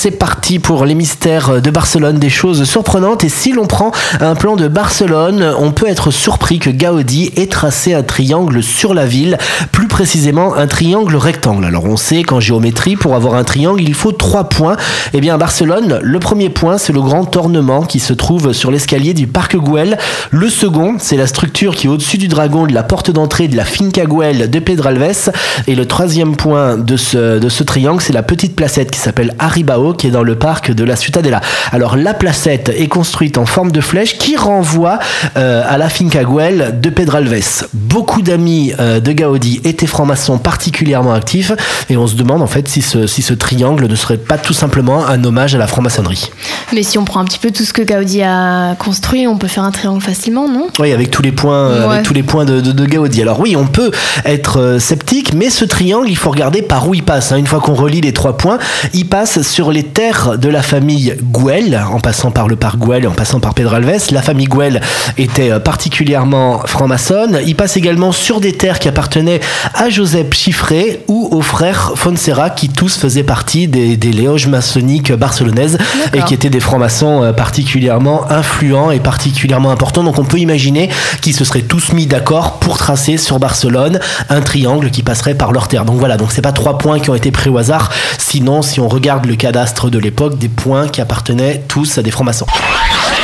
C'est 0.00 0.12
parti 0.12 0.60
pour 0.60 0.84
les 0.84 0.94
mystères 0.94 1.60
de 1.60 1.70
Barcelone, 1.72 2.20
des 2.20 2.30
choses 2.30 2.62
surprenantes. 2.62 3.24
Et 3.24 3.28
si 3.28 3.50
l'on 3.50 3.66
prend 3.66 3.90
un 4.20 4.36
plan 4.36 4.54
de 4.54 4.68
Barcelone, 4.68 5.52
on 5.58 5.72
peut 5.72 5.88
être 5.88 6.12
surpris 6.12 6.60
que 6.60 6.70
Gaudi 6.70 7.32
ait 7.34 7.48
tracé 7.48 7.94
un 7.94 8.04
triangle 8.04 8.62
sur 8.62 8.94
la 8.94 9.06
ville, 9.06 9.38
plus 9.72 9.88
précisément 9.88 10.54
un 10.54 10.68
triangle 10.68 11.16
rectangle. 11.16 11.64
Alors 11.64 11.84
on 11.84 11.96
sait 11.96 12.22
qu'en 12.22 12.38
géométrie, 12.38 12.94
pour 12.94 13.16
avoir 13.16 13.34
un 13.34 13.42
triangle, 13.42 13.82
il 13.82 13.92
faut 13.92 14.12
trois 14.12 14.44
points. 14.44 14.76
Eh 15.14 15.20
bien 15.20 15.36
Barcelone, 15.36 15.98
le 16.00 16.20
premier 16.20 16.48
point, 16.48 16.78
c'est 16.78 16.92
le 16.92 17.02
grand 17.02 17.34
ornement 17.34 17.82
qui 17.82 17.98
se 17.98 18.12
trouve 18.12 18.52
sur 18.52 18.70
l'escalier 18.70 19.14
du 19.14 19.26
Parc 19.26 19.56
Güell. 19.56 19.98
Le 20.30 20.48
second, 20.48 20.94
c'est 21.00 21.16
la 21.16 21.26
structure 21.26 21.74
qui 21.74 21.88
est 21.88 21.90
au-dessus 21.90 22.18
du 22.18 22.28
dragon 22.28 22.68
de 22.68 22.72
la 22.72 22.84
porte 22.84 23.10
d'entrée 23.10 23.48
de 23.48 23.56
la 23.56 23.64
Finca 23.64 24.04
Güell 24.04 24.48
de 24.48 24.58
Pedralves. 24.60 25.32
Et 25.66 25.74
le 25.74 25.86
troisième 25.86 26.36
point 26.36 26.76
de 26.76 26.96
ce, 26.96 27.40
de 27.40 27.48
ce 27.48 27.64
triangle, 27.64 28.00
c'est 28.00 28.12
la 28.12 28.22
petite 28.22 28.54
placette 28.54 28.92
qui 28.92 29.00
s'appelle 29.00 29.34
Arribao 29.40 29.87
qui 29.92 30.06
est 30.06 30.10
dans 30.10 30.22
le 30.22 30.34
parc 30.36 30.72
de 30.72 30.84
la 30.84 30.96
Ciutadella. 30.96 31.40
Alors 31.72 31.96
la 31.96 32.14
placette 32.14 32.68
est 32.76 32.88
construite 32.88 33.38
en 33.38 33.46
forme 33.46 33.72
de 33.72 33.80
flèche 33.80 34.18
qui 34.18 34.36
renvoie 34.36 34.98
euh, 35.36 35.62
à 35.66 35.78
la 35.78 35.88
Finca 35.88 36.24
Güell 36.24 36.80
de 36.80 36.90
Pedralves. 36.90 37.66
Beaucoup 37.74 38.22
d'amis 38.22 38.72
euh, 38.80 39.00
de 39.00 39.12
Gaudi 39.12 39.60
étaient 39.64 39.86
francs-maçons 39.86 40.38
particulièrement 40.38 41.12
actifs 41.14 41.52
et 41.90 41.96
on 41.96 42.06
se 42.06 42.14
demande 42.14 42.42
en 42.42 42.46
fait 42.46 42.68
si 42.68 42.82
ce, 42.82 43.06
si 43.06 43.22
ce 43.22 43.34
triangle 43.34 43.86
ne 43.86 43.94
serait 43.96 44.16
pas 44.18 44.38
tout 44.38 44.52
simplement 44.52 45.06
un 45.06 45.22
hommage 45.24 45.54
à 45.54 45.58
la 45.58 45.66
franc-maçonnerie. 45.66 46.30
Mais 46.72 46.82
si 46.82 46.98
on 46.98 47.04
prend 47.04 47.20
un 47.20 47.24
petit 47.24 47.38
peu 47.38 47.50
tout 47.50 47.64
ce 47.64 47.72
que 47.72 47.82
Gaudi 47.82 48.22
a 48.22 48.74
construit, 48.78 49.26
on 49.26 49.36
peut 49.38 49.48
faire 49.48 49.64
un 49.64 49.70
triangle 49.70 50.02
facilement, 50.02 50.48
non? 50.48 50.66
Oui, 50.78 50.92
avec 50.92 51.10
tous 51.10 51.22
les 51.22 51.32
points, 51.32 51.54
euh, 51.70 51.86
Ouais. 51.88 51.94
avec 51.94 52.06
tous 52.06 52.14
les 52.14 52.22
points 52.22 52.44
de, 52.44 52.60
de, 52.60 52.72
de 52.72 52.84
Gaudi. 52.86 53.22
Alors 53.22 53.40
oui, 53.40 53.56
on 53.56 53.66
peut 53.66 53.90
être 54.24 54.76
sceptique, 54.78 55.32
mais 55.34 55.50
ce 55.50 55.64
triangle, 55.64 56.08
il 56.08 56.16
faut 56.16 56.30
regarder 56.30 56.62
par 56.62 56.88
où 56.88 56.94
il 56.94 57.02
passe. 57.02 57.32
hein. 57.32 57.36
Une 57.36 57.46
fois 57.46 57.60
qu'on 57.60 57.74
relie 57.74 58.00
les 58.00 58.12
trois 58.12 58.36
points, 58.36 58.58
il 58.94 59.06
passe 59.06 59.42
sur 59.42 59.70
les 59.72 59.77
terres 59.82 60.38
de 60.38 60.48
la 60.48 60.62
famille 60.62 61.14
Güell, 61.22 61.80
en 61.92 62.00
passant 62.00 62.30
par 62.30 62.48
le 62.48 62.56
parc 62.56 62.78
et 63.02 63.06
en 63.06 63.12
passant 63.12 63.40
par 63.40 63.54
Pedralves. 63.54 64.10
La 64.12 64.22
famille 64.22 64.46
Güell 64.46 64.80
était 65.16 65.50
euh, 65.50 65.58
particulièrement 65.58 66.60
franc-maçonne. 66.66 67.40
Il 67.46 67.56
passe 67.56 67.76
également 67.76 68.12
sur 68.12 68.40
des 68.40 68.52
terres 68.52 68.78
qui 68.78 68.88
appartenaient 68.88 69.40
à 69.74 69.88
Joseph 69.90 70.32
Chiffré 70.32 71.04
ou 71.08 71.28
aux 71.32 71.42
frères 71.42 71.92
Fonserra, 71.96 72.50
qui 72.50 72.68
tous 72.68 72.96
faisaient 72.96 73.22
partie 73.22 73.68
des, 73.68 73.96
des 73.96 74.12
loges 74.12 74.46
maçonniques 74.46 75.12
barcelonaises 75.12 75.78
et 76.14 76.22
qui 76.22 76.34
étaient 76.34 76.50
des 76.50 76.60
francs-maçons 76.60 77.22
euh, 77.22 77.32
particulièrement 77.32 78.30
influents 78.30 78.90
et 78.90 79.00
particulièrement 79.00 79.70
importants. 79.70 80.04
Donc 80.04 80.18
on 80.18 80.24
peut 80.24 80.38
imaginer 80.38 80.88
qu'ils 81.20 81.34
se 81.34 81.44
seraient 81.44 81.62
tous 81.62 81.92
mis 81.92 82.06
d'accord 82.06 82.58
pour 82.58 82.78
tracer 82.78 83.16
sur 83.16 83.38
Barcelone 83.38 83.98
un 84.28 84.40
triangle 84.40 84.90
qui 84.90 85.02
passerait 85.02 85.34
par 85.34 85.52
leur 85.52 85.68
terre. 85.68 85.84
Donc 85.84 85.98
voilà, 85.98 86.16
donc 86.16 86.32
c'est 86.32 86.42
pas 86.42 86.52
trois 86.52 86.78
points 86.78 87.00
qui 87.00 87.10
ont 87.10 87.14
été 87.14 87.30
pris 87.30 87.50
au 87.50 87.58
hasard. 87.58 87.90
Sinon, 88.18 88.62
si 88.62 88.80
on 88.80 88.88
regarde 88.88 89.26
le 89.26 89.36
cadastre 89.36 89.67
de 89.90 89.98
l'époque, 89.98 90.38
des 90.38 90.48
points 90.48 90.88
qui 90.88 91.00
appartenaient 91.00 91.62
tous 91.68 91.98
à 91.98 92.02
des 92.02 92.10
francs-maçons. 92.10 92.46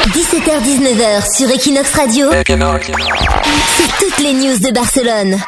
17h-19h 0.09 1.37
sur 1.37 1.51
Equinox 1.51 1.95
Radio, 1.95 2.31
c'est 2.31 2.45
toutes 3.99 4.19
les 4.21 4.33
news 4.35 4.59
de 4.59 4.73
Barcelone. 4.73 5.39